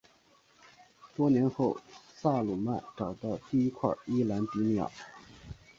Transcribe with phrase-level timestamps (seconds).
[1.15, 1.77] 多年后
[2.15, 4.89] 萨鲁曼找到了第一块伊兰迪米尔。